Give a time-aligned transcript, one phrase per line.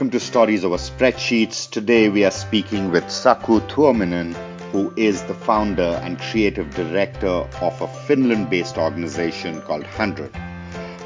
[0.00, 1.68] Welcome to Stories Over Spreadsheets.
[1.68, 4.32] Today we are speaking with Saku Tuominen,
[4.72, 10.32] who is the founder and creative director of a Finland based organization called HundrED.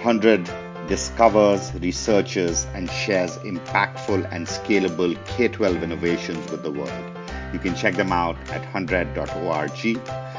[0.00, 0.46] HundrED
[0.86, 7.18] discovers, researches, and shares impactful and scalable K 12 innovations with the world.
[7.52, 10.33] You can check them out at HundrED.org.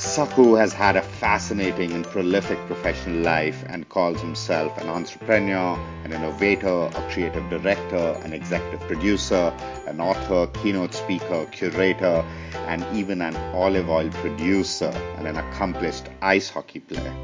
[0.00, 6.12] Saku has had a fascinating and prolific professional life and calls himself an entrepreneur, an
[6.14, 9.54] innovator, a creative director, an executive producer,
[9.86, 12.24] an author, keynote speaker, curator,
[12.66, 17.14] and even an olive oil producer and an accomplished ice hockey player.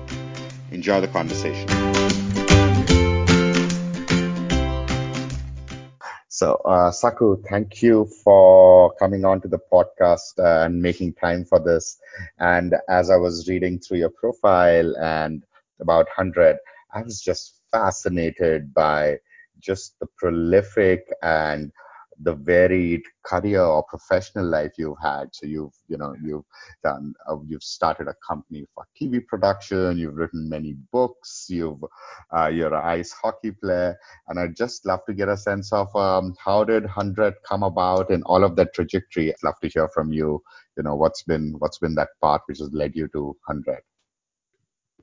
[0.71, 2.26] Enjoy the conversation.
[6.37, 11.59] So, uh, Saku, thank you for coming on to the podcast and making time for
[11.59, 11.99] this.
[12.39, 15.43] And as I was reading through your profile and
[15.81, 16.59] about HundrED,
[16.95, 19.19] I was just fascinated by
[19.61, 21.73] just the prolific and
[22.21, 25.29] the varied career or professional life you've had.
[25.33, 26.45] So you've, you know, you've
[26.83, 29.99] done, uh, you've started a company for TV production.
[29.99, 31.47] You've written many books.
[31.49, 31.83] You've,
[32.37, 33.97] uh, you're an ice hockey player,
[34.29, 38.11] and I'd just love to get a sense of um, how did Hundred come about
[38.11, 39.31] and all of that trajectory.
[39.31, 40.43] I'd love to hear from you.
[40.77, 43.81] You know, what's been what's been that part which has led you to Hundred.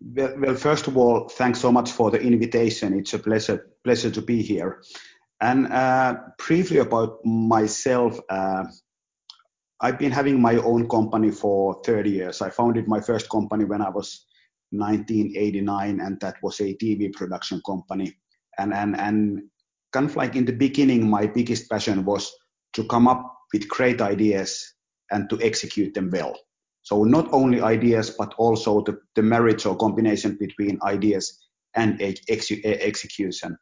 [0.01, 2.97] Well, well, first of all, thanks so much for the invitation.
[2.97, 4.81] It's a pleasure pleasure to be here.
[5.43, 8.63] And uh, briefly about myself, uh,
[9.81, 12.41] I've been having my own company for 30 years.
[12.41, 14.25] I founded my first company when I was
[14.71, 18.15] 1989, and that was a TV production company.
[18.57, 19.41] And, and, and
[19.91, 22.31] kind of like in the beginning, my biggest passion was
[22.71, 24.75] to come up with great ideas
[25.11, 26.39] and to execute them well.
[26.83, 31.37] So not only ideas, but also the, the marriage or combination between ideas
[31.75, 33.57] and ex- execution.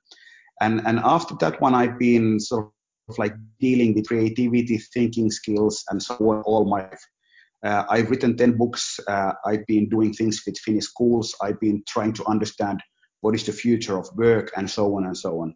[0.61, 2.69] And, and after that one, I've been sort
[3.09, 7.03] of like dealing with creativity, thinking skills, and so on all my life.
[7.63, 8.99] Uh, I've written 10 books.
[9.07, 11.35] Uh, I've been doing things with Finnish schools.
[11.41, 12.81] I've been trying to understand
[13.21, 15.55] what is the future of work and so on and so on.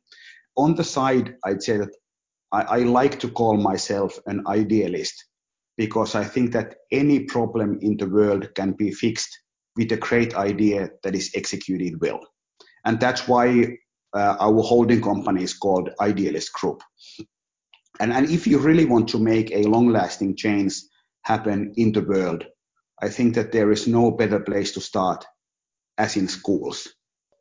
[0.57, 1.89] On the side, I'd say that
[2.51, 5.25] I, I like to call myself an idealist
[5.77, 9.37] because I think that any problem in the world can be fixed
[9.75, 12.21] with a great idea that is executed well.
[12.85, 13.77] And that's why
[14.15, 16.81] our holding company is called Idealist Group.
[17.99, 20.73] And, and if you really want to make a long lasting change
[21.23, 22.45] happen in the world,
[23.01, 25.25] I think that there is no better place to start
[25.97, 26.87] as in schools.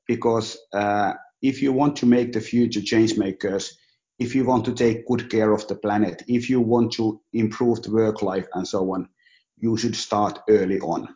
[0.06, 3.76] Because uh, if you want to make the future change makers,
[4.18, 7.82] if you want to take good care of the planet, if you want to improve
[7.82, 9.08] the work life and so on,
[9.56, 11.08] you should start early on.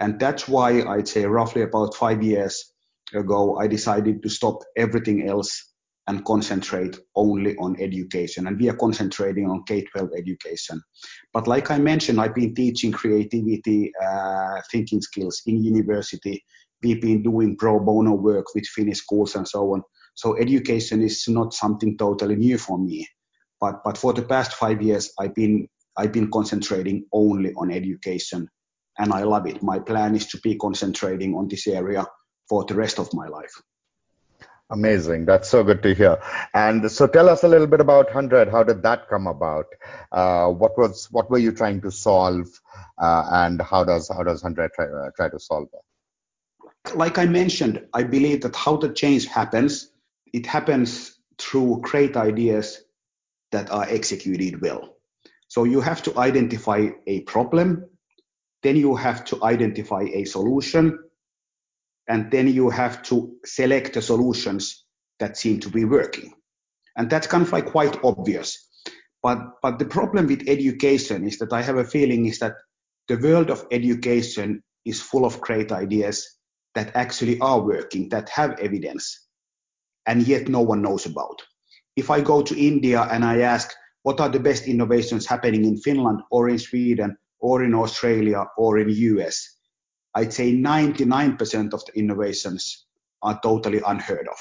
[0.00, 2.73] And that's why I'd say roughly about five years
[3.12, 5.74] ago, I decided to stop everything else
[6.06, 8.46] and concentrate only on education.
[8.46, 10.82] And we are concentrating on K 12 education.
[11.32, 16.44] But like I mentioned, I've been teaching creativity, uh, thinking skills in university.
[16.82, 19.82] We've been doing pro bono work with Finnish schools and so on.
[20.14, 23.08] So education is not something totally new for me.
[23.60, 28.48] But, but for the past five years, I've been, I've been concentrating only on education
[28.98, 29.62] and I love it.
[29.62, 32.04] My plan is to be concentrating on this area
[32.48, 33.62] for the rest of my life.
[34.70, 35.26] Amazing.
[35.26, 36.20] That's so good to hear.
[36.54, 38.50] And so tell us a little bit about HundrED.
[38.50, 39.66] How did that come about?
[40.10, 42.48] Uh, what was what were you trying to solve
[42.98, 46.96] uh, and how does how does HundrED try, uh, try to solve that?
[46.96, 49.90] Like I mentioned, I believe that how the change happens,
[50.32, 52.82] it happens through great ideas
[53.52, 54.96] that are executed well.
[55.48, 57.86] So you have to identify a problem,
[58.62, 60.98] then you have to identify a solution,
[62.08, 64.84] and then you have to select the solutions
[65.20, 66.32] that seem to be working.
[66.96, 68.68] And that's kind of like quite obvious.
[69.22, 72.54] But, but the problem with education is that I have a feeling is that
[73.08, 76.28] the world of education is full of great ideas
[76.74, 79.26] that actually are working, that have evidence,
[80.06, 81.40] and yet no one knows about.
[81.96, 83.70] If I go to India and I ask,
[84.02, 88.78] what are the best innovations happening in Finland or in Sweden or in Australia or
[88.78, 89.53] in US?
[90.14, 92.86] I'd say 99% of the innovations
[93.22, 94.38] are totally unheard of.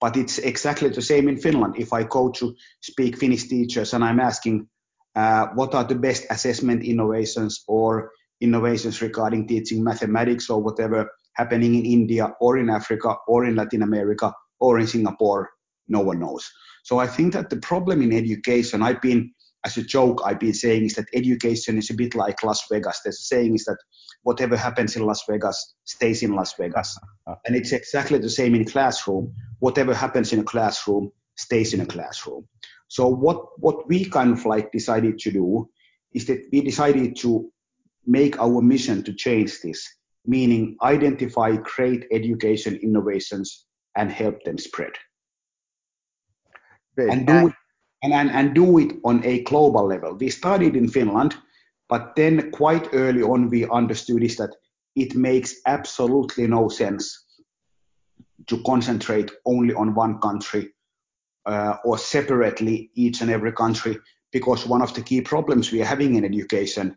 [0.00, 1.74] But it's exactly the same in Finland.
[1.76, 4.68] If I go to speak Finnish teachers and I'm asking
[5.14, 11.74] uh, what are the best assessment innovations or innovations regarding teaching mathematics or whatever happening
[11.74, 15.50] in India or in Africa or in Latin America or in Singapore,
[15.88, 16.50] no one knows.
[16.82, 19.32] So I think that the problem in education, I've been,
[19.64, 23.00] as a joke, I've been saying is that education is a bit like Las Vegas.
[23.02, 23.76] There's a saying is that
[24.22, 26.98] whatever happens in Las Vegas stays in Las Vegas.
[27.46, 29.34] and it's exactly the same in classroom.
[29.58, 32.46] Whatever happens in a classroom stays in a classroom.
[32.88, 35.68] So what, what we kind of like decided to do
[36.12, 37.50] is that we decided to
[38.06, 39.86] make our mission to change this,
[40.26, 43.66] meaning identify great education innovations
[43.96, 44.92] and help them spread.
[46.96, 47.54] And do, it,
[48.02, 50.14] and, and, and do it on a global level.
[50.14, 51.36] We started in Finland,
[51.88, 54.54] but then quite early on we understood is that
[54.96, 57.24] it makes absolutely no sense
[58.46, 60.70] to concentrate only on one country
[61.46, 63.98] uh, or separately each and every country
[64.32, 66.96] because one of the key problems we are having in education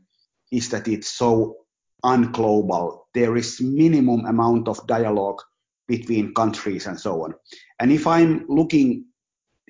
[0.52, 1.58] is that it's so
[2.04, 3.08] unglobal.
[3.14, 5.42] There is minimum amount of dialogue
[5.88, 7.34] between countries and so on.
[7.80, 9.06] And if I'm looking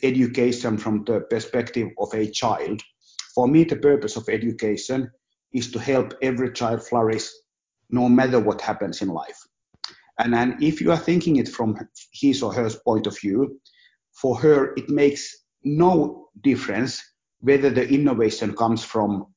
[0.04, 2.82] education from the perspective of a child,
[3.34, 5.10] for me the purpose of education
[5.54, 7.30] is to help every child flourish
[7.90, 9.40] no matter what happens in life.
[10.20, 11.78] And, and if you are thinking it from
[12.12, 13.60] his or her point of view,
[14.12, 17.02] for her it makes no difference
[17.40, 19.28] whether the innovation comes from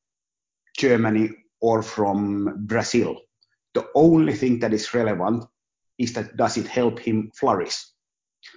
[0.76, 1.30] Germany
[1.60, 3.16] or from Brazil.
[3.74, 5.44] The only thing that is relevant
[5.98, 7.76] is that does it help him flourish?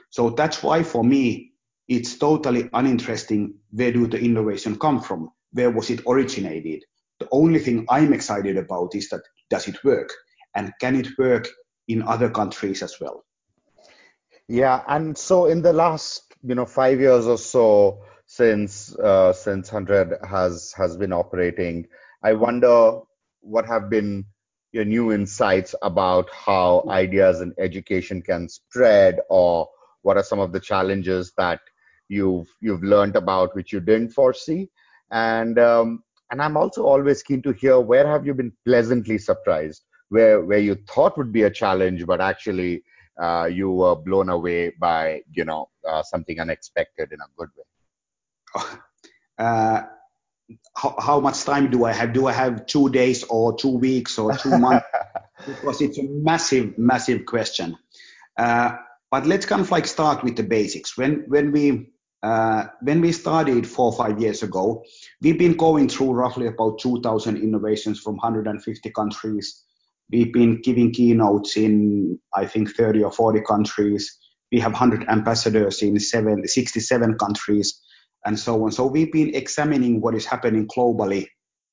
[0.09, 1.48] So that's why for me,
[1.89, 5.31] it's totally uninteresting where do the innovation come from?
[5.51, 6.85] Where was it originated?
[7.19, 10.09] The only thing I'm excited about is that does it work?
[10.55, 11.47] And can it work
[11.87, 13.25] in other countries as well?
[14.47, 19.69] Yeah, and so in the last, you know, five years or so since uh, since
[19.69, 21.87] Hundred has has been operating,
[22.23, 22.99] I wonder
[23.41, 24.25] what have been
[24.71, 29.67] your new insights about how ideas in education can spread, or
[30.03, 31.59] what are some of the challenges that
[32.09, 34.69] you've you've learned about which you didn't foresee,
[35.11, 39.83] and um, and I'm also always keen to hear where have you been pleasantly surprised,
[40.09, 42.83] where where you thought would be a challenge, but actually
[43.21, 48.63] uh, you were blown away by you know uh, something unexpected in a good way.
[49.37, 49.83] Uh,
[50.75, 52.11] how, how, much time do I have?
[52.11, 54.85] Do I have two days or two weeks or two months?
[55.45, 57.77] because it's a massive, massive question.
[58.37, 58.75] Uh,
[59.11, 60.97] but let's kind of like start with the basics.
[60.97, 64.83] When when we uh, when we started four or five years ago,
[65.21, 69.63] we've been going through roughly about 2,000 innovations from 150 countries.
[70.11, 74.17] We've been giving keynotes in, I think, 30 or 40 countries.
[74.51, 77.79] We have 100 ambassadors in seven, 67 countries
[78.25, 78.71] and so on.
[78.71, 81.27] So we've been examining what is happening globally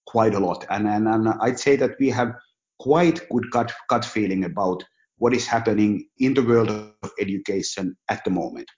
[0.06, 0.64] quite a lot.
[0.70, 2.32] And, and, and I'd say that we have
[2.78, 4.84] quite good gut, gut feeling about
[5.18, 8.68] what is happening in the world of education at the moment.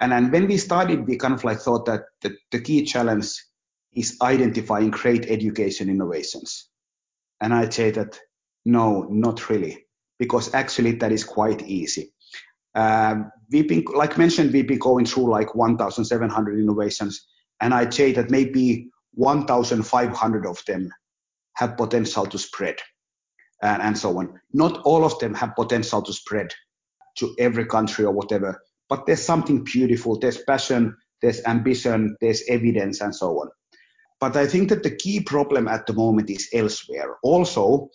[0.00, 3.44] And then when we started, we kind of like thought that the, the key challenge
[3.94, 6.68] is identifying great education innovations.
[7.40, 8.18] And I'd say that
[8.64, 9.86] no, not really,
[10.18, 12.12] because actually that is quite easy.
[12.74, 17.26] Um, we've been, like mentioned, we've been going through like 1,700 innovations,
[17.60, 20.92] and I'd say that maybe 1,500 of them
[21.54, 22.76] have potential to spread,
[23.62, 24.38] and, and so on.
[24.52, 26.52] Not all of them have potential to spread
[27.16, 30.18] to every country or whatever, but there's something beautiful.
[30.18, 33.50] There's passion, there's ambition, there's evidence, and so on.
[34.20, 37.16] But I think that the key problem at the moment is elsewhere.
[37.22, 37.90] Also,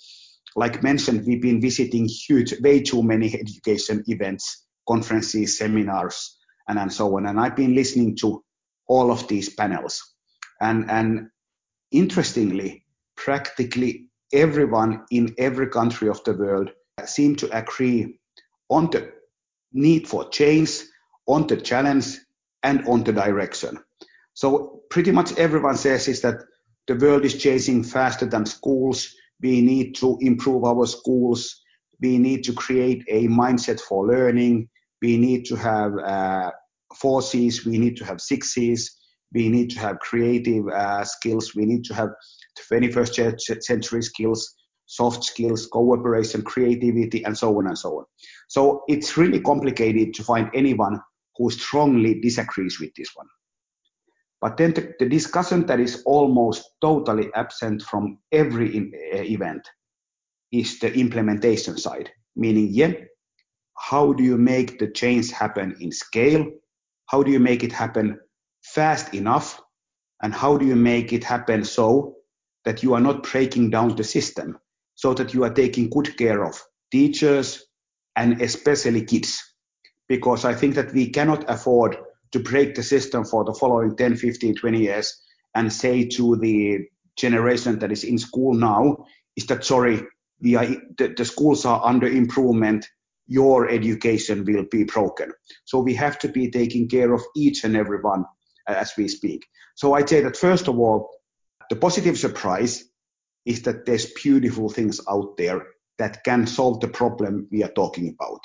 [0.55, 6.37] like mentioned, we've been visiting huge, way too many education events, conferences, seminars,
[6.67, 7.25] and, and so on.
[7.25, 8.43] And I've been listening to
[8.87, 10.13] all of these panels.
[10.61, 11.29] And, and
[11.91, 16.71] interestingly, practically everyone in every country of the world
[17.05, 18.19] seem to agree
[18.69, 19.11] on the
[19.73, 20.81] need for change,
[21.27, 22.17] on the challenge,
[22.63, 23.77] and on the direction.
[24.33, 26.41] So pretty much everyone says is that
[26.87, 29.13] the world is changing faster than schools.
[29.41, 31.61] We need to improve our schools.
[32.01, 34.69] We need to create a mindset for learning.
[35.01, 36.51] We need to have uh,
[36.95, 37.65] four C's.
[37.65, 38.97] We need to have six C's.
[39.33, 41.55] We need to have creative uh, skills.
[41.55, 42.09] We need to have
[42.71, 44.53] 21st century skills,
[44.85, 48.05] soft skills, cooperation, creativity, and so on and so on.
[48.47, 50.99] So it's really complicated to find anyone
[51.37, 53.27] who strongly disagrees with this one.
[54.41, 59.67] But then the, the discussion that is almost totally absent from every in, uh, event
[60.51, 62.93] is the implementation side, meaning, yeah,
[63.77, 66.45] how do you make the change happen in scale?
[67.07, 68.19] How do you make it happen
[68.63, 69.61] fast enough?
[70.21, 72.17] And how do you make it happen so
[72.65, 74.57] that you are not breaking down the system,
[74.95, 77.65] so that you are taking good care of teachers
[78.15, 79.41] and especially kids?
[80.07, 81.97] Because I think that we cannot afford
[82.31, 85.21] to break the system for the following 10, 15, 20 years
[85.55, 86.79] and say to the
[87.15, 89.05] generation that is in school now
[89.35, 90.01] is that sorry,
[90.41, 90.81] the,
[91.15, 92.85] the schools are under improvement.
[93.25, 95.31] your education will be broken.
[95.63, 98.25] So we have to be taking care of each and every one
[98.67, 99.45] as we speak.
[99.75, 101.09] So I'd say that first of all,
[101.69, 102.83] the positive surprise
[103.45, 105.65] is that there's beautiful things out there
[105.99, 108.41] that can solve the problem we are talking about.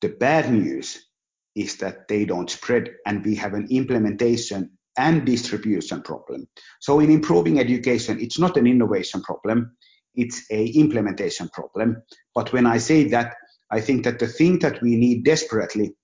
[0.00, 1.06] The bad news
[1.54, 6.48] is that they don't spread and we have an implementation and distribution problem.
[6.80, 9.76] So in improving education, it's not an innovation problem,
[10.14, 12.02] it's a implementation problem.
[12.34, 13.34] But when I say that,
[13.70, 15.94] I think that the thing that we need desperately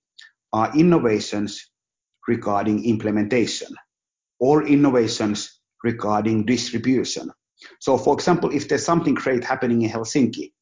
[0.53, 1.69] are innovations
[2.27, 3.69] regarding implementation
[4.39, 7.31] or innovations regarding distribution.
[7.79, 10.53] So for example, if there's something great happening in Helsinki,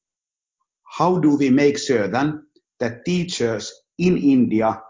[0.83, 2.43] how do we make sure then
[2.79, 4.81] that teachers in India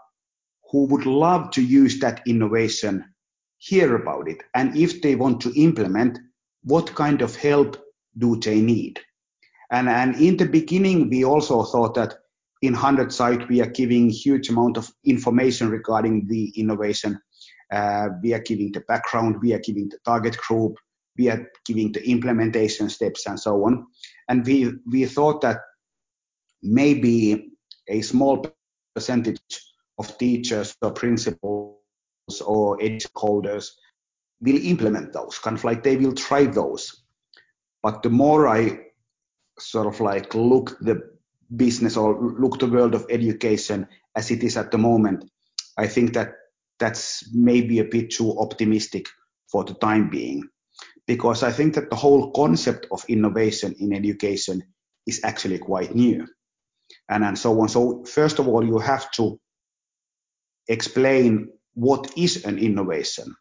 [0.70, 3.04] who would love to use that innovation
[3.58, 4.42] hear about it?
[4.54, 6.18] And if they want to implement,
[6.62, 7.76] what kind of help
[8.16, 9.00] do they need?
[9.70, 12.14] And, and in the beginning, we also thought that
[12.62, 17.20] in HundrED site, we are giving huge amount of information regarding the innovation.
[17.72, 20.76] Uh, we are giving the background, we are giving the target group,
[21.18, 23.86] we are giving the implementation steps and so on.
[24.28, 25.58] And we, we thought that
[26.62, 27.50] maybe
[27.88, 28.46] a small
[28.94, 29.40] percentage
[29.98, 31.76] of teachers or principals
[32.44, 33.76] or educators holders
[34.40, 37.04] will implement those, kind of like they will try those.
[37.82, 38.78] But the more I
[39.58, 41.00] sort of like look the
[41.56, 45.24] business or look the world of education as it is at the moment,
[45.76, 46.34] I think that
[46.78, 49.06] that's maybe a bit too optimistic
[49.50, 50.48] for the time being.
[51.08, 54.62] Because I think that the whole concept of innovation in education
[55.06, 56.26] is actually quite new.
[57.08, 57.68] And, and so on.
[57.68, 59.40] So first of all, you have to
[60.68, 63.34] explain what is an innovation.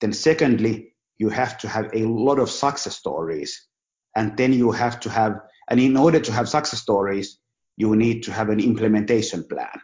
[0.00, 3.66] Then secondly, you have to have a lot of success stories.
[4.14, 7.40] And then you have to have, and in order to have success stories,
[7.76, 9.80] you need to have an implementation plan.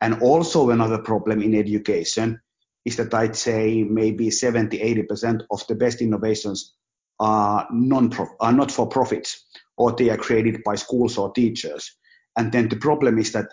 [0.00, 2.40] And also another problem in education
[2.84, 6.74] is that I'd say maybe 70, 80% of the best innovations
[7.20, 9.44] are non are not for profits
[9.76, 11.96] or they are created by schools or teachers.
[12.36, 13.52] And then the problem is that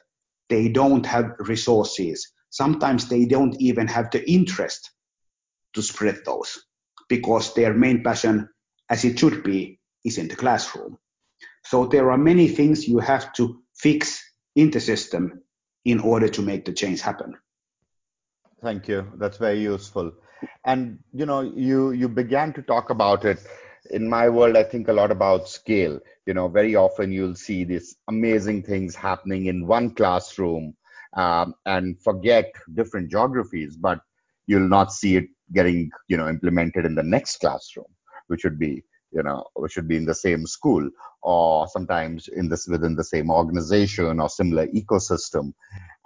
[0.50, 2.32] they don't have resources.
[2.50, 4.92] Sometimes they don't even have the interest
[5.74, 6.64] to spread those
[7.10, 8.50] because their main passion,
[8.90, 10.98] as it should be, is in the classroom.
[11.66, 14.24] So there are many things you have to fix
[14.56, 15.42] in the system
[15.84, 17.36] in order to make the change happen.
[18.66, 19.08] Thank you.
[19.18, 20.12] That's very useful.
[20.66, 23.40] And you know, you you began to talk about it.
[23.92, 26.00] In my world, I think a lot about scale.
[26.26, 30.76] You know, very often you'll see these amazing things happening in one classroom
[31.16, 34.00] um, and forget different geographies, but
[34.48, 37.92] you'll not see it getting you know implemented in the next classroom,
[38.30, 38.84] which would be
[39.16, 40.88] you know should be in the same school
[41.24, 45.54] or sometimes in this within the same organization or similar ecosystem.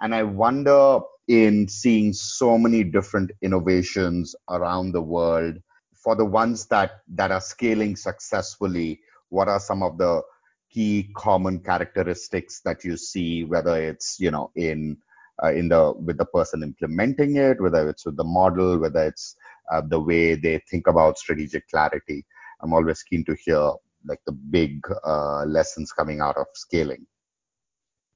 [0.00, 5.56] And i wonder in seeing so many different innovations around the world
[5.94, 10.22] for the ones that that are scaling successfully what are some of the
[10.70, 14.96] key common characteristics that you see whether it's you know in
[15.42, 19.36] uh, in the with the person implementing it whether it's with the model whether it's
[19.72, 22.24] uh, the way they think about strategic clarity
[22.62, 23.72] I'm always keen to hear
[24.04, 27.06] like the big uh, lessons coming out of scaling.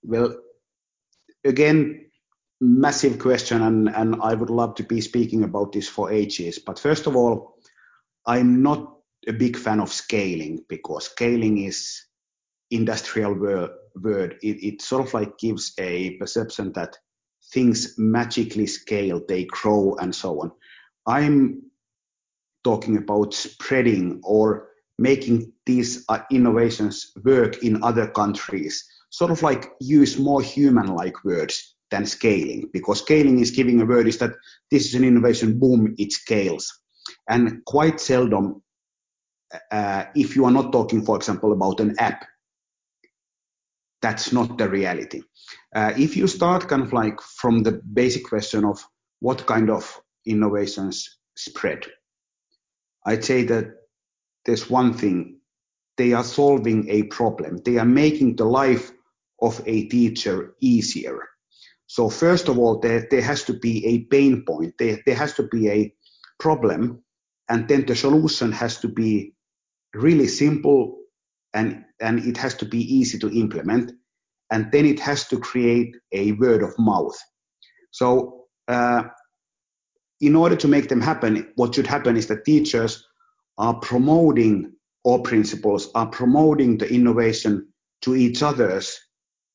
[0.02, 0.36] Well,
[1.44, 2.06] again,
[2.60, 6.58] massive question, and, and I would love to be speaking about this for ages.
[6.58, 7.58] But first of all,
[8.26, 8.96] I'm not
[9.26, 12.04] a big fan of scaling because scaling is
[12.70, 13.70] industrial word.
[14.00, 14.36] word.
[14.42, 16.96] It, it sort of like gives a perception that
[17.52, 20.52] things magically scale, they grow, and so on.
[21.06, 21.62] I'm
[22.64, 24.68] talking about spreading or
[24.98, 31.76] making these uh, innovations work in other countries, sort of like use more human-like words
[31.90, 34.32] than scaling, because scaling is giving a word is that
[34.70, 36.80] this is an innovation, boom, it scales.
[37.28, 38.62] And quite seldom,
[39.70, 42.24] uh, if you are not talking, for example, about an app,
[44.00, 45.22] that's not the reality.
[45.74, 48.84] Uh, if you start kind of like from the basic question of
[49.20, 51.86] what kind of innovations spread,
[53.04, 53.66] I'd say that
[54.44, 55.40] there's one thing.
[55.96, 57.58] They are solving a problem.
[57.64, 58.92] They are making the life
[59.40, 61.20] of a teacher easier.
[61.86, 64.74] So first of all, there, there has to be a pain point.
[64.78, 65.94] There, there has to be a
[66.38, 67.02] problem.
[67.48, 69.34] And then the solution has to be
[69.94, 70.98] really simple
[71.52, 73.92] and, and it has to be easy to implement.
[74.50, 77.16] And then it has to create a word of mouth.
[77.92, 79.04] So uh,
[80.26, 83.06] in order to make them happen, what should happen is that teachers
[83.58, 84.72] are promoting
[85.04, 87.68] or principals are promoting the innovation
[88.02, 88.98] to each others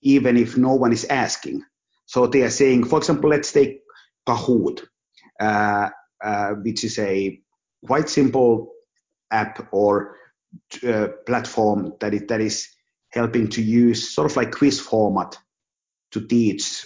[0.02, 1.64] even if no one is asking.
[2.06, 3.82] So they are saying, for example, let's take
[4.28, 4.86] Kahoot,
[5.40, 5.90] uh,
[6.24, 7.40] uh, which is a
[7.86, 8.72] quite simple
[9.32, 10.16] app or
[10.88, 12.68] uh, platform that is, that is
[13.10, 15.38] helping to use sort of like quiz format
[16.12, 16.86] to teach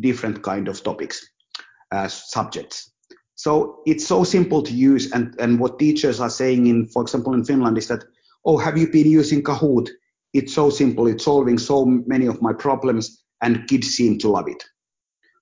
[0.00, 1.28] different kind of topics,
[1.92, 2.90] uh, subjects.
[3.40, 7.32] So it's so simple to use, and, and what teachers are saying in, for example,
[7.32, 8.04] in Finland is that,
[8.44, 9.88] oh, have you been using Kahoot?
[10.34, 14.46] It's so simple, it's solving so many of my problems, and kids seem to love
[14.46, 14.62] it.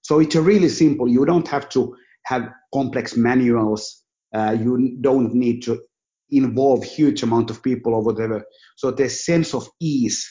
[0.03, 1.09] So it's really simple.
[1.09, 4.05] You don't have to have complex manuals.
[4.33, 5.83] Uh, you don't need to
[6.31, 8.45] involve huge amount of people or whatever.
[8.77, 10.25] So there's sense of ease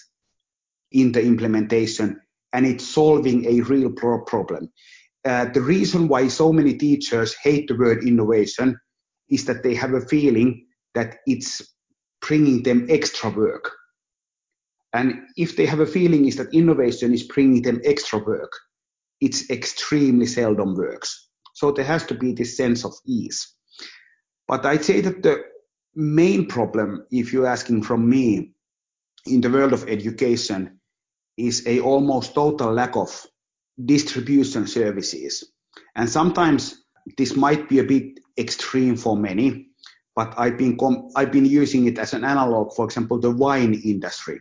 [0.93, 2.21] in the implementation,
[2.53, 4.71] and it's solving a real pro- problem.
[5.27, 8.79] Uh, the reason why so many teachers hate the word innovation
[9.29, 10.65] is that they have a feeling
[10.95, 11.61] that it's
[12.21, 13.69] bringing them extra work.
[14.93, 18.51] And if they have a feeling is that innovation is bringing them extra work,
[19.19, 21.29] it's extremely seldom works.
[21.55, 23.53] So there has to be this sense of ease.
[24.47, 25.43] But I'd say that the
[25.93, 28.53] main problem, if you're asking from me,
[29.25, 30.79] in the world of education
[31.35, 33.25] is a almost total lack of
[33.85, 35.43] distribution services.
[35.95, 36.85] And sometimes
[37.17, 39.67] this might be a bit extreme for many,
[40.15, 40.77] but I've been
[41.15, 44.39] I've been using it as an analog, for example, the wine industry.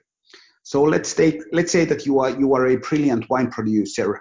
[0.62, 4.20] So let's take let's say that you are you are a brilliant wine producer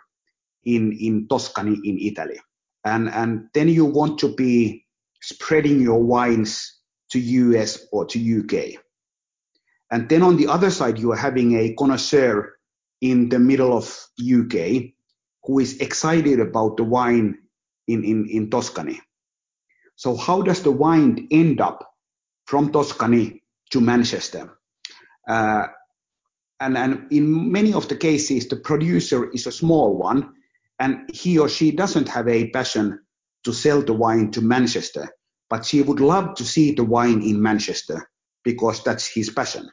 [0.63, 2.39] in in Tuscany in Italy,
[2.83, 4.85] and and then you want to be
[5.21, 6.81] spreading your wines
[7.11, 8.81] to US or to UK.
[9.91, 12.57] And then on the other side, you are having a connoisseur
[13.01, 13.85] in the middle of
[14.19, 14.94] UK
[15.45, 17.37] who is excited about the wine
[17.87, 18.99] in, in, in Tuscany.
[19.95, 21.93] So how does the wine end up
[22.45, 24.57] from Tuscany to Manchester?
[25.27, 25.67] Uh,
[26.59, 30.33] and, and in many of the cases, the producer is a small one,
[30.79, 32.99] and he or she doesn't have a passion
[33.43, 35.09] to sell the wine to Manchester,
[35.49, 38.09] but she would love to see the wine in Manchester
[38.43, 39.69] because that's his passion.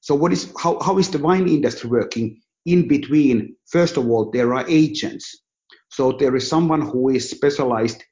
[0.00, 2.40] So what is how, how is the wine industry working?
[2.66, 5.42] In between, first of all, there are agents.
[5.88, 8.02] So there is someone who is specialized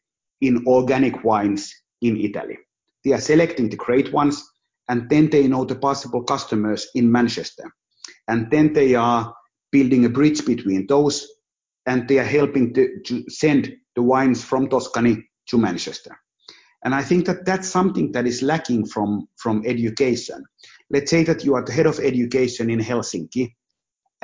[0.40, 2.56] in organic wines in Italy.
[3.04, 4.42] They are selecting the great ones
[4.88, 7.64] and then they know the possible customers in Manchester.
[8.28, 9.34] And then they are
[9.72, 11.26] building a bridge between those
[11.86, 16.16] and they are helping to, to send the wines from Tuscany to Manchester.
[16.84, 20.44] And I think that that's something that is lacking from, from education.
[20.90, 23.52] Let's say that you are the head of education in Helsinki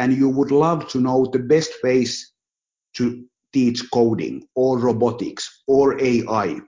[0.01, 2.33] and you would love to know the best ways
[2.97, 6.59] to teach coding or robotics or AI,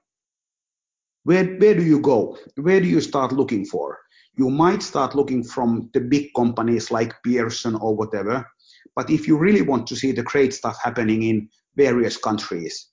[1.24, 2.36] where, where do you go?
[2.56, 3.98] Where do you start looking for?
[4.36, 8.46] You might start looking from the big companies like Pearson or whatever,
[8.94, 12.88] but if you really want to see the great stuff happening in various countries,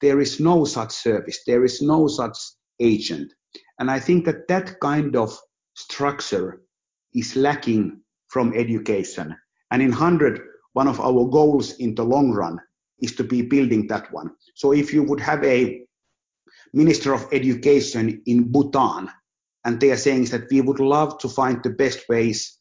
[0.00, 2.38] there is no such service, there is no such
[2.80, 3.30] agent.
[3.78, 5.38] And I think that that kind of
[5.74, 6.62] structure
[7.14, 9.36] is lacking from education.
[9.72, 10.38] And in HundrED,
[10.74, 12.58] one of our goals in the long run
[13.00, 14.30] is to be building that one.
[14.54, 15.80] So if you would have a
[16.74, 19.08] Minister of Education in Bhutan,
[19.64, 22.58] and they are saying that we would love to find the best ways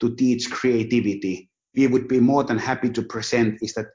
[0.00, 3.88] to teach creativity, we would be more than happy to present is that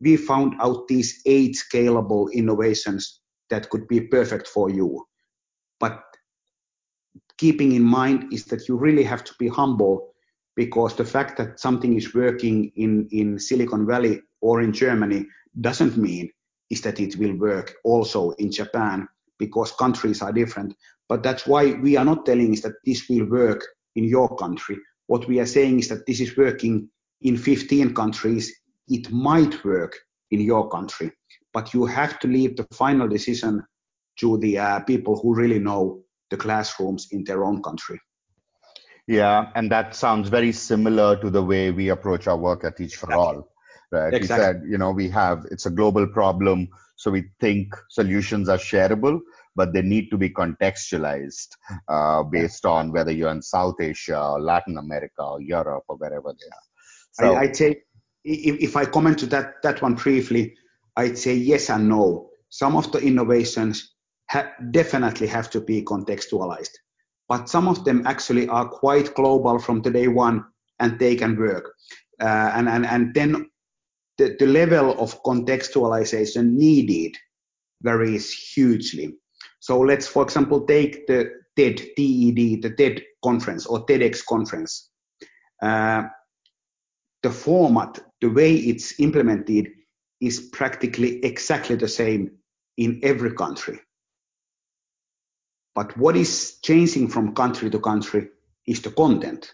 [0.00, 5.06] we found out these eight scalable innovations that could be perfect for you.
[5.80, 6.02] But
[7.36, 10.14] keeping in mind is that you really have to be humble
[10.56, 15.26] because the fact that something is working in, in Silicon Valley or in Germany
[15.60, 16.30] doesn't mean
[16.70, 19.08] is that it will work also in Japan
[19.38, 20.74] because countries are different.
[21.08, 23.64] But that's why we are not telling is that this will work
[23.96, 24.78] in your country.
[25.06, 26.88] What we are saying is that this is working
[27.22, 28.52] in 15 countries.
[28.88, 29.96] It might work
[30.30, 31.10] in your country,
[31.52, 33.64] but you have to leave the final decision
[34.20, 38.00] to the uh, people who really know the classrooms in their own country.
[39.10, 42.94] Yeah, and that sounds very similar to the way we approach our work at Teach
[42.94, 43.48] for All.
[43.90, 44.14] Right?
[44.14, 44.46] Exactly.
[44.46, 48.56] We said, you know, we have it's a global problem, so we think solutions are
[48.56, 49.18] shareable,
[49.56, 51.48] but they need to be contextualized
[51.88, 56.32] uh, based on whether you're in South Asia or Latin America or Europe or wherever
[56.32, 56.66] they are.
[57.10, 57.82] So, I, I'd say
[58.22, 60.54] if, if I comment to that that one briefly,
[60.96, 62.30] I'd say yes and no.
[62.48, 63.92] Some of the innovations
[64.30, 66.76] ha- definitely have to be contextualized
[67.30, 70.44] but some of them actually are quite global from the day one
[70.80, 71.76] and they can work.
[72.20, 73.48] Uh, and, and, and then
[74.18, 77.16] the, the level of contextualization needed
[77.82, 79.14] varies hugely.
[79.60, 84.90] So let's, for example, take the TED, TED, the TED conference or TEDx conference.
[85.62, 86.02] Uh,
[87.22, 89.68] the format, the way it's implemented
[90.20, 92.32] is practically exactly the same
[92.76, 93.78] in every country.
[95.80, 98.28] But what is changing from country to country
[98.66, 99.50] is the content.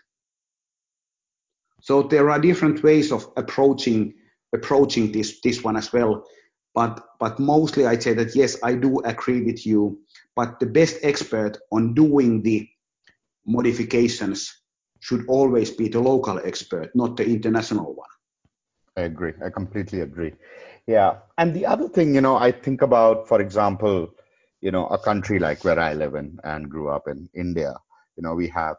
[1.81, 4.15] So there are different ways of approaching
[4.53, 6.27] approaching this this one as well.
[6.75, 10.01] But but mostly I'd say that yes, I do agree with you.
[10.35, 12.69] But the best expert on doing the
[13.47, 14.53] modifications
[14.99, 18.15] should always be the local expert, not the international one.
[18.97, 19.35] I agree.
[19.45, 20.33] I completely agree.
[20.89, 21.19] Yeah.
[21.39, 24.16] And the other thing, you know, I think about, for example,
[24.61, 27.75] you know, a country like where I live in and grew up in India,
[28.17, 28.77] you know, we have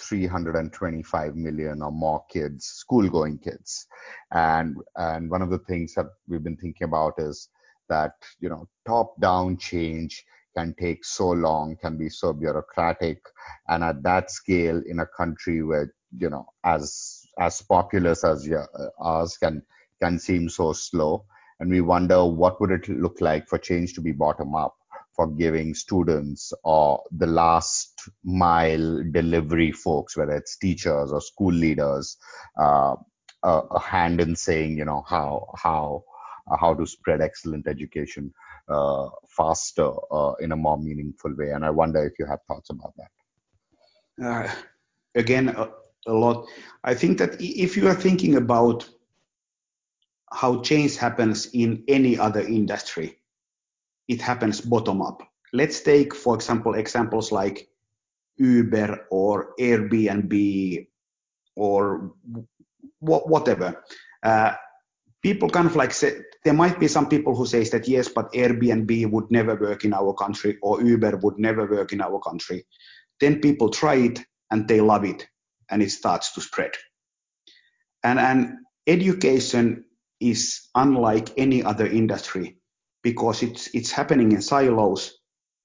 [0.00, 3.86] 325 million or more kids, school going kids.
[4.32, 7.48] And and one of the things that we've been thinking about is
[7.88, 10.24] that, you know, top down change
[10.56, 13.20] can take so long, can be so bureaucratic.
[13.68, 18.48] And at that scale in a country where, you know, as as populous as
[18.98, 19.62] ours can
[20.02, 21.24] can seem so slow.
[21.60, 24.74] And we wonder what would it look like for change to be bottom up
[25.20, 32.16] for giving students or the last mile delivery folks, whether it's teachers or school leaders,
[32.58, 32.94] uh,
[33.42, 36.02] a, a, hand in saying, you know, how how
[36.50, 38.32] uh, how to spread excellent education
[38.70, 41.50] uh, faster uh, in a more meaningful way.
[41.50, 44.24] And I wonder if you have thoughts about that.
[44.26, 44.50] Uh,
[45.14, 45.68] again, a,
[46.06, 46.46] a lot.
[46.82, 48.88] I think that if you are thinking about
[50.32, 53.19] how change happens in any other industry,
[54.10, 55.22] it happens bottom up.
[55.52, 57.68] Let's take, for example, examples like
[58.38, 60.86] Uber or Airbnb
[61.54, 62.12] or
[62.98, 63.84] whatever.
[64.20, 64.54] Uh,
[65.22, 68.32] people kind of like say, there might be some people who says that yes, but
[68.32, 72.66] Airbnb would never work in our country or Uber would never work in our country.
[73.20, 74.18] Then people try it
[74.50, 75.28] and they love it
[75.70, 76.72] and it starts to spread.
[78.02, 79.84] And, and education
[80.18, 82.59] is unlike any other industry
[83.02, 85.18] because it's it's happening in silos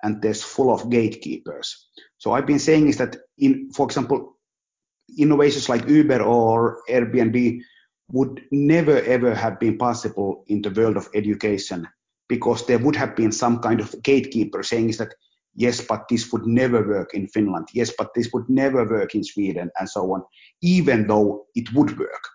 [0.03, 1.89] and there's full of gatekeepers.
[2.17, 4.37] So I've been saying is that in for example
[5.17, 7.61] innovations like Uber or Airbnb
[8.11, 11.87] would never ever have been possible in the world of education
[12.27, 15.13] because there would have been some kind of gatekeeper saying is that
[15.55, 17.67] yes but this would never work in Finland.
[17.73, 20.23] Yes but this would never work in Sweden and so on
[20.61, 22.29] even though it would work.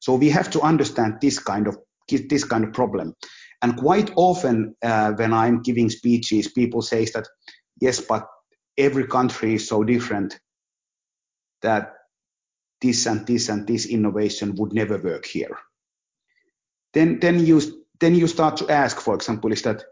[0.00, 3.14] So we have to understand this kind of this kind of problem
[3.62, 7.26] and quite often, uh, when I'm giving speeches, people say that,
[7.80, 8.26] yes, but
[8.76, 10.38] every country is so different
[11.62, 11.94] that
[12.80, 15.56] this and this and this innovation would never work here.
[16.92, 17.60] Then, then you
[18.00, 19.84] then you start to ask, for example, is that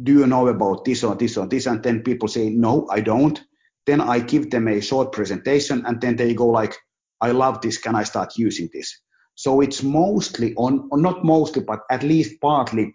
[0.00, 1.66] do you know about this or this or this?
[1.66, 3.42] And then people say, no, I don't.
[3.86, 6.76] Then I give them a short presentation, and then they go like,
[7.20, 7.78] I love this.
[7.78, 9.00] Can I start using this?
[9.34, 12.94] So it's mostly on, not mostly, but at least partly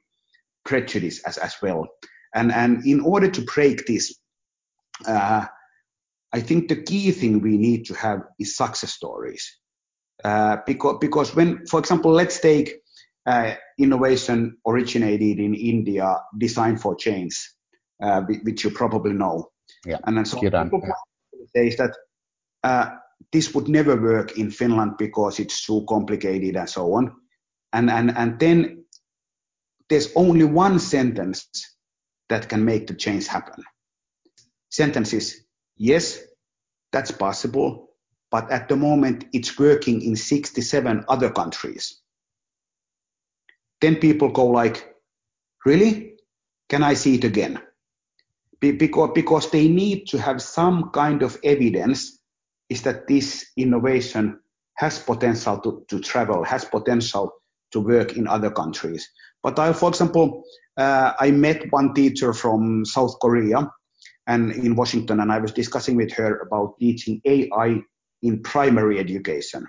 [0.65, 1.87] prejudice as, as well.
[2.33, 4.15] And, and in order to break this,
[5.05, 5.45] uh,
[6.33, 9.59] I think the key thing we need to have is success stories.
[10.23, 12.75] Uh, because, because when, for example, let's take
[13.25, 17.35] uh, innovation originated in India, Design for Change,
[18.01, 19.49] uh, which you probably know.
[19.85, 19.97] Yeah.
[20.05, 21.45] And then so people yeah.
[21.55, 21.95] say that
[22.63, 22.89] uh,
[23.31, 27.13] this would never work in Finland because it's too complicated and so on.
[27.73, 28.82] And, and, and then
[29.93, 31.47] there's only one sentence
[32.27, 33.63] that can make the change happen.
[34.71, 35.45] Sentence is,
[35.77, 36.19] yes,
[36.91, 37.91] that's possible,
[38.31, 42.01] but at the moment it's working in 67 other countries.
[43.81, 44.95] Then people go like,
[45.63, 46.15] really?
[46.69, 47.61] Can I see it again?
[48.59, 52.17] Because, because they need to have some kind of evidence
[52.67, 54.39] is that this innovation
[54.77, 57.31] has potential to, to travel, has potential
[57.73, 59.07] to work in other countries.
[59.41, 60.43] But I, for example,
[60.77, 63.69] uh, I met one teacher from South Korea
[64.27, 67.81] and in Washington, and I was discussing with her about teaching AI
[68.21, 69.67] in primary education.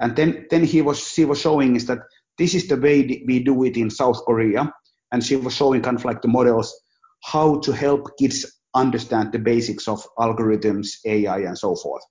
[0.00, 2.00] And then, then he was, she was showing is that
[2.38, 4.72] this is the way we do it in South Korea.
[5.12, 6.74] And she was showing kind of like the models,
[7.22, 12.02] how to help kids understand the basics of algorithms, AI, and so forth.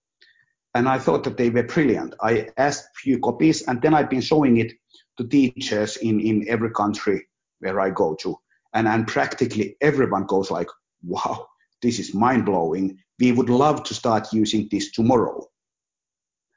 [0.74, 2.16] And I thought that they were brilliant.
[2.22, 4.74] I asked a few copies, and then I've been showing it
[5.18, 7.28] to teachers in, in every country
[7.60, 8.38] where I go to.
[8.74, 10.70] And, and practically everyone goes like,
[11.04, 11.48] wow,
[11.82, 13.00] this is mind blowing.
[13.20, 15.48] We would love to start using this tomorrow.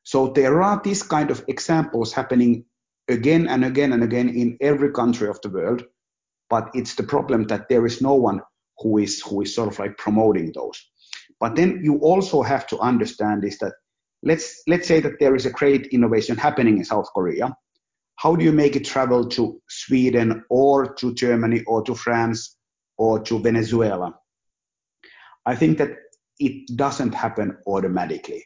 [0.05, 2.66] So there are these kind of examples happening
[3.09, 5.85] again and again and again in every country of the world.
[6.50, 8.42] But it's the problem that there is no one
[8.79, 10.81] who is who is sort of like promoting those.
[11.40, 13.72] But then you also have to understand is that
[14.25, 17.55] let's let's say that there is a great innovation happening in South Korea.
[18.17, 22.57] How do you make it travel to Sweden or to Germany or to France
[22.97, 24.15] or to Venezuela?
[25.45, 25.91] I think that
[26.39, 28.45] it doesn't happen automatically.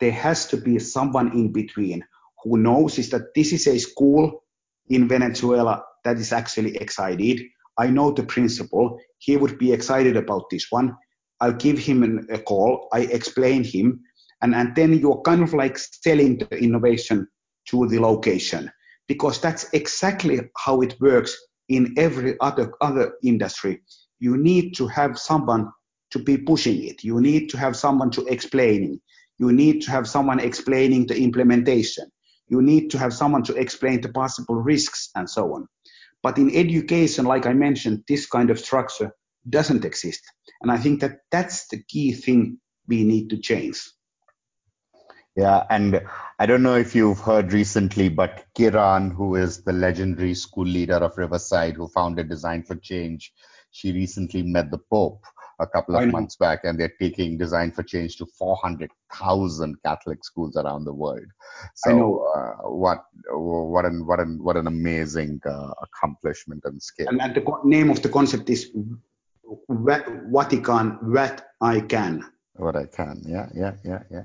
[0.00, 2.04] There has to be someone in between
[2.42, 4.44] who knows is that this is a school
[4.88, 7.42] in Venezuela that is actually excited.
[7.76, 8.98] I know the principal.
[9.18, 10.96] He would be excited about this one.
[11.40, 12.88] I'll give him a call.
[12.92, 14.00] I explain him.
[14.42, 17.26] And, and then you're kind of like selling the innovation
[17.70, 18.70] to the location
[19.08, 21.36] because that's exactly how it works
[21.68, 23.80] in every other, other industry.
[24.20, 25.70] You need to have someone
[26.10, 27.04] to be pushing it.
[27.04, 29.00] You need to have someone to explaining.
[29.38, 32.10] You need to have someone explaining the implementation.
[32.48, 35.66] You need to have someone to explain the possible risks and so on.
[36.22, 39.12] But in education, like I mentioned, this kind of structure
[39.48, 40.22] doesn't exist.
[40.62, 43.80] And I think that that's the key thing we need to change.
[45.38, 46.02] Yeah, and
[46.40, 50.96] I don't know if you've heard recently, but Kiran, who is the legendary school leader
[50.96, 53.32] of Riverside, who founded Design for Change,
[53.70, 55.22] she recently met the Pope
[55.60, 60.56] a couple of months back, and they're taking Design for Change to 400,000 Catholic schools
[60.56, 61.26] around the world.
[61.76, 67.06] So, uh, what what an what an what an amazing uh, accomplishment and skill.
[67.10, 68.72] And, and, the name of the concept is
[69.68, 72.24] Vatican, what I can.
[72.58, 74.24] What I can, yeah, yeah, yeah, yeah.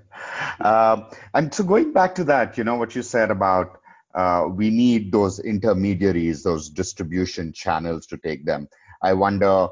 [0.59, 3.79] Um, and so going back to that, you know what you said about
[4.15, 8.67] uh, we need those intermediaries, those distribution channels to take them.
[9.01, 9.67] I wonder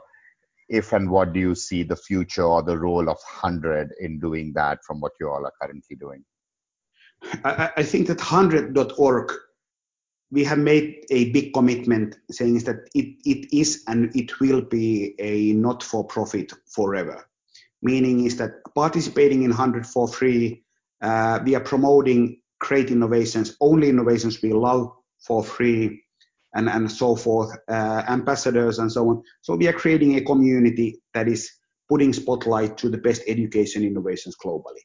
[0.69, 4.53] if and what do you see the future or the role of HundrED in doing
[4.53, 6.23] that from what you all are currently doing?
[7.43, 9.31] I, I think that HundrED.org,
[10.31, 15.13] we have made a big commitment saying that it, it is and it will be
[15.19, 17.27] a not for profit forever.
[17.81, 20.63] Meaning is that participating in HundrED for free,
[21.01, 24.91] uh, we are promoting great innovations, only innovations we love
[25.25, 26.03] for free
[26.53, 29.23] and, and so forth, uh, ambassadors and so on.
[29.41, 31.49] So we are creating a community that is
[31.89, 34.83] putting spotlight to the best education innovations globally.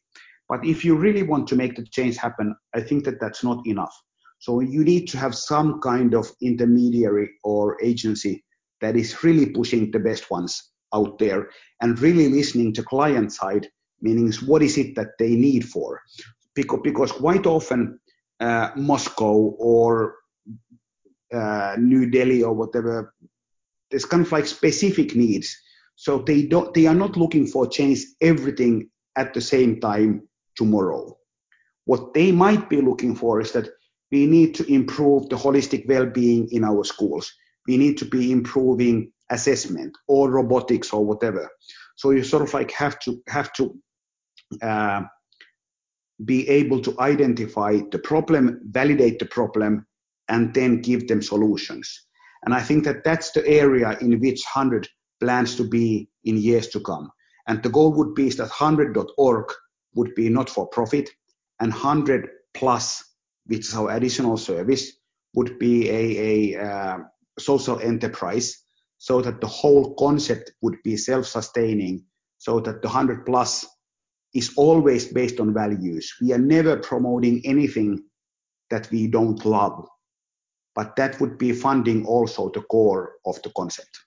[0.49, 3.67] But if you really want to make the change happen, I think that that's not
[3.67, 3.95] enough.
[4.39, 8.45] So you need to have some kind of intermediary or agency
[8.81, 11.41] that is really pushing the best ones out there
[11.81, 13.67] and really listening to client side,
[14.01, 16.01] meaning what is it that they need for?
[16.55, 17.81] Because, because quite often
[18.41, 19.35] uh, Moscow
[19.71, 19.89] or
[21.39, 23.15] uh, New Delhi or whatever,
[23.91, 25.49] there's kind of like specific needs.
[25.97, 31.17] So they don't, they are not looking for change everything at the same time tomorrow.
[31.85, 33.69] What they might be looking for is that
[34.13, 37.33] we need to improve the holistic well-being in our schools.
[37.67, 41.49] We need to be improving assessment or robotics or whatever.
[41.97, 43.79] So you sort of like have to have to
[44.63, 45.03] uh,
[46.25, 49.87] be able to identify the problem, validate the problem,
[50.29, 52.07] and then give them solutions.
[52.45, 54.87] And I think that that's the area in which HundrED
[55.21, 57.11] plans to be in years to come.
[57.49, 59.53] And the goal would be is that HundrED.org
[59.95, 61.11] would be not for profit,
[61.61, 63.03] and HundrED plus,
[63.47, 64.93] which is our additional service,
[65.35, 66.99] would be a, a uh,
[67.39, 68.65] social enterprise
[68.99, 72.05] so that the whole concept would be self-sustaining
[72.39, 73.67] so that the HundrED plus
[74.35, 76.15] is always based on values.
[76.21, 78.05] We are never promoting anything
[78.71, 79.87] that we don't love
[80.77, 83.99] but that would be funding also the core of the concept.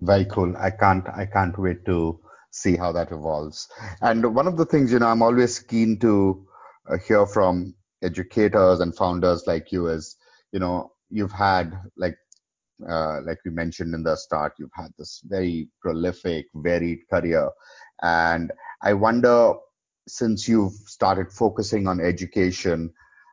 [0.00, 0.56] Very cool.
[0.56, 2.20] I can't I can't wait to
[2.52, 3.68] see how that evolves.
[4.00, 6.46] And one of the things, you know, I'm always keen to
[6.88, 10.16] uh, hear from educators and founders like you is,
[10.52, 12.16] you know, you've had like
[12.88, 17.50] uh, like we mentioned in the start, you've had this very prolific, varied career,
[18.02, 19.54] and I wonder
[20.08, 22.92] since you've started focusing on education,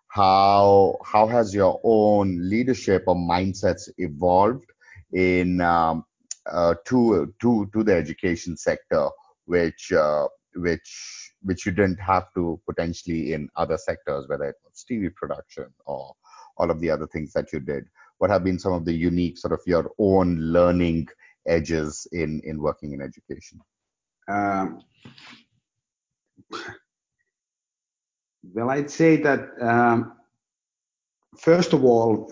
[0.10, 4.66] how how has your own leadership or mindsets evolved
[5.14, 6.06] in um,
[6.52, 9.10] uh, to to to the education sector,
[9.46, 14.86] which uh, which which you didn't have to potentially in other sectors, whether it was
[14.90, 16.14] TV production or
[16.58, 17.86] all of the other things that you did.
[18.18, 21.08] What have been some of the unique sort of your own learning
[21.48, 23.60] edges in in working in education?
[24.28, 24.82] Um,
[28.54, 30.14] well, I'd say that um,
[31.38, 32.32] first of all,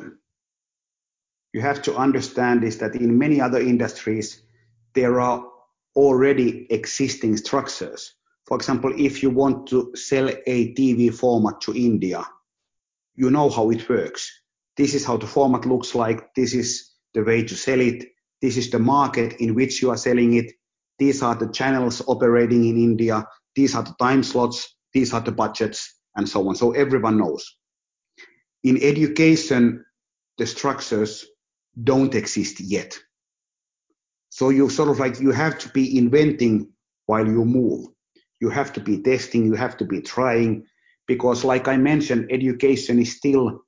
[1.54, 4.41] you have to understand is that in many other industries,
[4.93, 5.45] there are
[5.95, 8.13] already existing structures.
[8.45, 12.24] For example, if you want to sell a TV format to India,
[13.15, 14.41] you know how it works.
[14.78, 16.34] This is how the format looks like.
[16.36, 18.06] This is the way to sell it.
[18.42, 20.52] This is the market in which you are selling it.
[21.00, 23.26] These are the channels operating in India.
[23.56, 26.56] These are the time slots these are the budgets, and so on.
[26.56, 27.58] So everyone knows.
[28.64, 29.84] In education,
[30.38, 31.26] the structures
[31.84, 32.98] don't exist yet.
[34.30, 36.70] So you sort of like you have to be inventing
[37.08, 37.88] while you move.
[38.40, 40.66] You have to be testing, you have to be trying,
[41.08, 43.64] because like I mentioned, education is still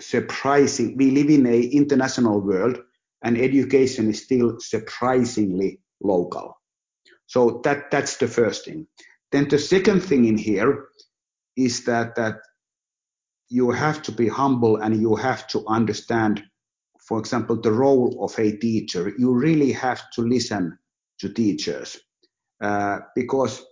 [0.00, 0.96] surprising.
[0.96, 2.78] We live in a international world
[3.22, 6.60] and education is still surprisingly local.
[7.26, 8.86] So that that's the first thing.
[9.32, 10.88] Then the second thing in here
[11.56, 12.36] is that that
[13.48, 16.42] you have to be humble and you have to understand,
[17.00, 19.12] for example, the role of a teacher.
[19.18, 20.78] You really have to listen
[21.20, 21.98] to teachers
[22.62, 23.64] uh, because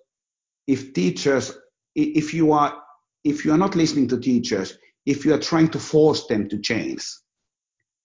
[0.66, 1.52] if teachers,
[1.94, 2.80] if you are
[3.24, 4.76] if you are not listening to teachers,
[5.06, 7.04] if you are trying to force them to change,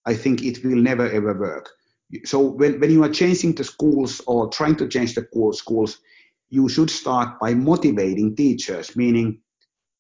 [0.06, 1.70] I think it will never ever work.
[2.26, 6.00] So when, when you are changing the schools or trying to change the schools,
[6.50, 9.42] you should start by motivating teachers, meaning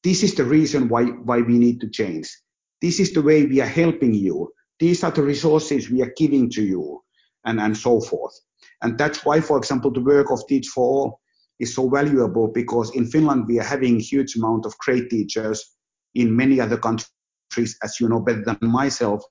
[0.03, 2.35] this is the reason why, why we need to change.
[2.81, 4.51] This is the way we are helping you.
[4.79, 7.03] These are the resources we are giving to you
[7.45, 8.33] and, and so forth.
[8.81, 11.19] And that's why, for example, the work of Teach for All
[11.59, 15.75] is so valuable because in Finland we are having huge amount of great teachers.
[16.15, 19.23] In many other countries, as you know better than myself,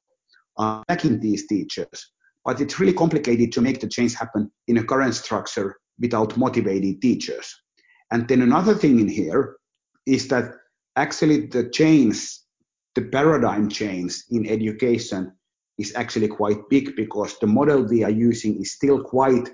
[0.56, 2.12] are lacking these teachers.
[2.44, 7.00] But it's really complicated to make the change happen in a current structure without motivating
[7.00, 7.54] teachers.
[8.10, 9.56] And then another thing in here
[10.06, 10.52] is that
[10.96, 12.38] actually the change,
[12.94, 15.32] the paradigm change in education
[15.78, 19.48] is actually quite big because the model we are using is still quite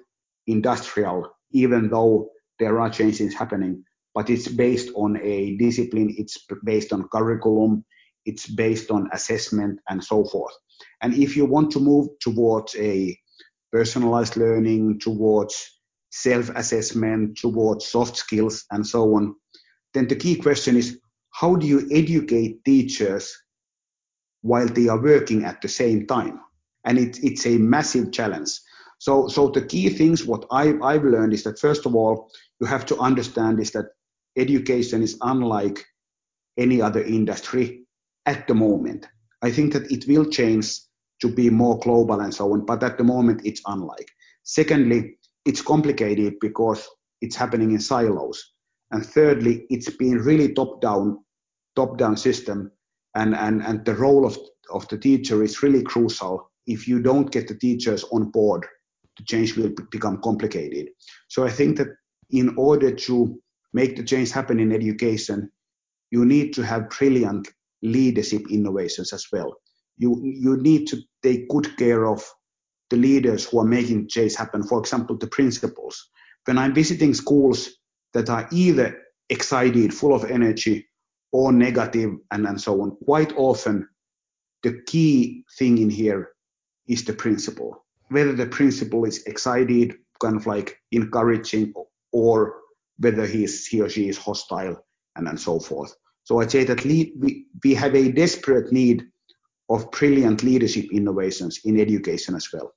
[0.47, 3.85] industrial, even though there are changes happening.
[4.15, 7.85] But it's based on a discipline, it's based on curriculum,
[8.25, 10.55] it's based on assessment, and so forth.
[11.03, 13.19] And if you want to move towards a
[13.73, 19.35] personalized learning, towards self assessment, towards soft skills, and so on,
[19.95, 20.99] then the key question is
[21.33, 23.37] how do you educate teachers
[24.43, 26.41] while they are working at the same time?
[26.85, 28.51] And it, it's a massive challenge.
[28.99, 32.67] So, so the key things what I, I've learned is that first of all, you
[32.67, 33.87] have to understand is that
[34.37, 35.85] education is unlike
[36.57, 37.85] any other industry
[38.27, 39.07] at the moment.
[39.43, 40.81] I think that it will change
[41.21, 44.09] to be more global and so on, but at the moment it's unlike.
[44.43, 46.87] Secondly, it's complicated because
[47.21, 48.53] it's happening in silos.
[48.91, 51.19] And thirdly, it's been really top-down,
[51.77, 52.71] top-down system,
[53.15, 54.39] and, and, and the role of,
[54.73, 56.51] of the teacher is really crucial.
[56.67, 58.67] If you don't get the teachers on board,
[59.17, 60.89] the change will become complicated.
[61.29, 61.89] So I think that
[62.31, 63.41] in order to
[63.75, 65.51] make the change happen in education,
[66.11, 67.49] you need to have brilliant
[67.83, 69.55] leadership innovations as well.
[69.99, 72.25] You, you need to take good care of
[72.91, 74.63] the leaders who are making change happen.
[74.63, 76.09] For example, the principals.
[76.45, 77.69] When I'm visiting schools
[78.13, 80.89] that are either excited, full of energy,
[81.33, 83.89] or negative, and, and so on, quite often
[84.63, 86.31] the key thing in here
[86.87, 87.85] is the principal.
[88.09, 91.73] Whether the principal is excited, kind of like encouraging,
[92.13, 92.55] or
[92.99, 94.85] whether he, is, he or she is hostile,
[95.17, 95.95] and, and so forth.
[96.25, 99.07] So I'd say that lead, we, we have a desperate need
[99.69, 102.75] of brilliant leadership innovations in education as well.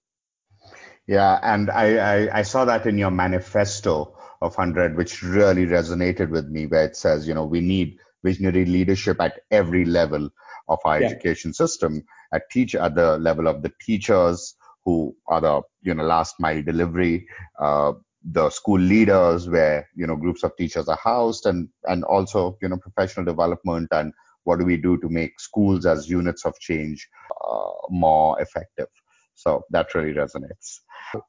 [1.07, 6.29] Yeah, and I, I, I, saw that in your manifesto of HundrED, which really resonated
[6.29, 10.29] with me, where it says, you know, we need visionary leadership at every level
[10.67, 11.07] of our yeah.
[11.07, 12.03] education system,
[12.33, 16.61] at teach at the level of the teachers who are the, you know, last mile
[16.61, 17.25] delivery,
[17.59, 22.57] uh, the school leaders where, you know, groups of teachers are housed and, and also,
[22.61, 26.57] you know, professional development and what do we do to make schools as units of
[26.59, 27.07] change
[27.47, 28.87] uh, more effective.
[29.35, 30.79] So that really resonates.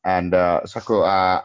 [0.04, 1.42] And uh, Saku, uh,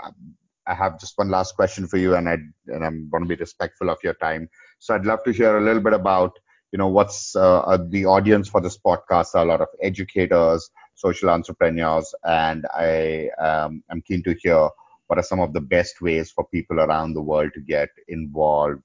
[0.65, 3.36] I have just one last question for you, and I and I'm going to be
[3.36, 4.49] respectful of your time.
[4.79, 6.32] So I'd love to hear a little bit about
[6.71, 9.36] you know what's uh, uh the audience for this podcast.
[9.36, 14.69] A lot of educators, social entrepreneurs, and I um, i'm keen to hear
[15.07, 18.82] what are some of the best ways for people around the world to get involved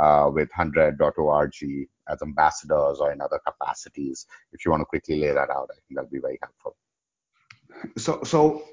[0.00, 1.52] uh, with HundrED.org
[2.08, 4.26] as ambassadors or in other capacities.
[4.52, 6.76] If you want to quickly lay that out, I think that'll be very helpful.
[7.96, 8.64] So, so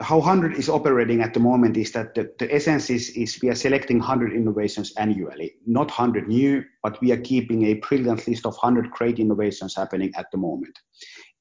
[0.00, 3.48] how HundrED is operating at the moment is that the, the essence is, is we
[3.48, 8.46] are selecting 100 innovations annually, not 100 new, but we are keeping a brilliant list
[8.46, 10.78] of 100 great innovations happening at the moment.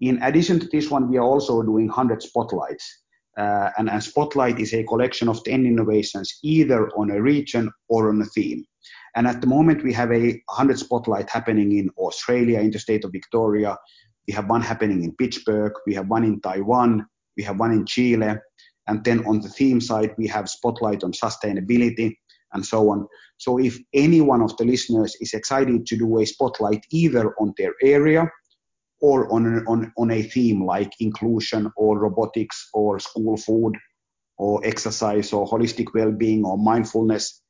[0.02, 3.04] In addition to this one, we are also doing HundrED spotlights.
[3.38, 8.10] Uh, and a spotlight is a collection of 10 innovations, either on a region or
[8.10, 8.66] on a theme.
[9.16, 13.04] And at the moment, we have a HundrED spotlight happening in Australia, in the state
[13.04, 13.78] of Victoria.
[14.28, 15.74] We have one happening in Pittsburgh.
[15.86, 17.06] We have one in Taiwan
[17.38, 18.36] we have one in Chile.
[18.88, 22.16] And then on the theme side, we have spotlight on sustainability
[22.54, 23.08] and so on.
[23.38, 27.54] So if any one of the listeners is excited to do a spotlight either on
[27.58, 28.30] their area
[29.02, 33.74] or on, on, on a theme like inclusion or robotics or school food
[34.38, 37.42] or exercise or holistic well-being or mindfulness,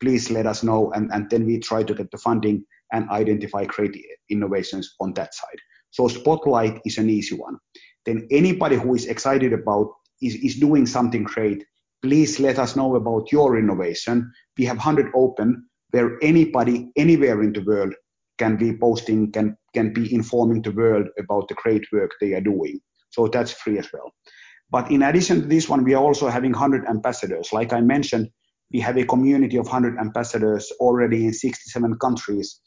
[0.00, 3.64] please let us know and, and then we try to get the funding and identify
[3.64, 5.58] creative innovations on that side.
[5.90, 7.58] So Spotlight is an easy one.
[8.04, 11.64] Then anybody who is excited about is, is doing something great,
[12.02, 14.30] please let us know about your innovation.
[14.58, 17.94] We have 100 open where anybody anywhere in the world
[18.38, 22.40] can be posting, can, can be informing the world about the great work they are
[22.40, 22.80] doing.
[23.10, 24.12] So that's free as well.
[24.70, 27.52] But in addition to this one, we are also having 100 ambassadors.
[27.52, 28.28] Like I mentioned,
[28.72, 32.60] we have a community of 100 ambassadors already in 67 countries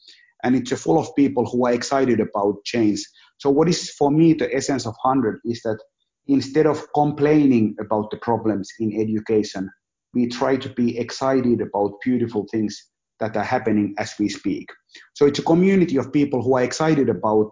[0.44, 3.04] and it's full of people who are excited about change.
[3.40, 5.80] So what is for me the essence of HundrED is that
[6.28, 9.70] instead of complaining about the problems in education,
[10.14, 12.90] we try to be excited about beautiful things
[13.20, 14.70] that are happening as we speak.
[15.14, 17.52] So it's a community of people who are excited about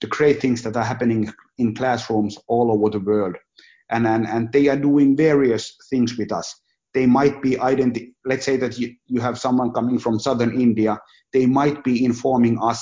[0.00, 3.36] the great things that are happening in classrooms all over the world.
[3.90, 6.54] And, and, and they are doing various things with us
[6.94, 10.98] they might be identi- let's say that you, you have someone coming from southern India,
[11.32, 12.80] they might be informing us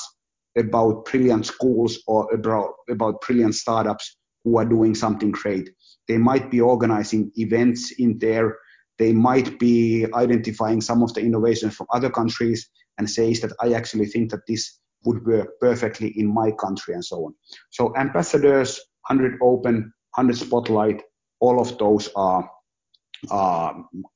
[0.57, 5.71] about brilliant schools or about, about brilliant startups who are doing something great.
[6.09, 8.57] They might be organizing events in there.
[8.99, 12.69] They might be identifying some of the innovations from other countries
[12.99, 17.05] and says that I actually think that this would work perfectly in my country and
[17.05, 17.35] so on.
[17.71, 21.03] So ambassadors, 100 open, 100 spotlight,
[21.41, 22.51] all of those are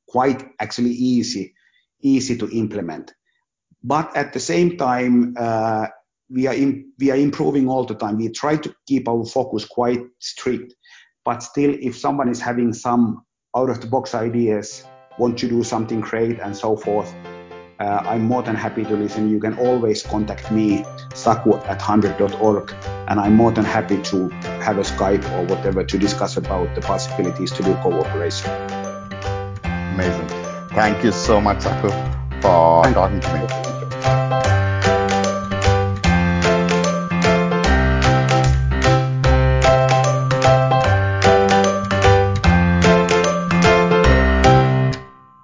[0.08, 1.54] quite actually easy,
[2.02, 3.12] easy to implement.
[3.82, 5.86] But at the same time, uh,
[6.28, 8.18] we are in, we are improving all the time.
[8.18, 10.74] We try to keep our focus quite strict,
[11.24, 13.24] but still, if someone is having some
[13.56, 14.84] out of the box ideas,
[15.18, 17.14] want to do something great and so forth,
[17.78, 19.30] uh, I'm more than happy to listen.
[19.30, 20.84] You can always contact me,
[21.14, 22.74] saku at HundrED.org,
[23.08, 24.28] and I'm more than happy to
[24.60, 28.50] have a Skype or whatever to discuss about the possibilities to do cooperation
[30.00, 30.28] amazing.
[30.70, 31.90] Thank you so much, Saku,
[32.40, 33.69] for Thank talking to me.